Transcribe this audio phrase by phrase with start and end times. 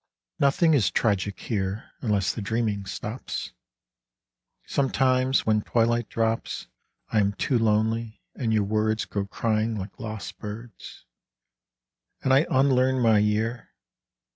[0.39, 3.53] Nothing is tragic here Unless the dreaming stops.
[4.65, 6.65] Sometimes when twilight drops
[7.09, 11.05] I am too lonely and your words Go crying like lost birds,
[12.23, 13.75] And I unlearn my year.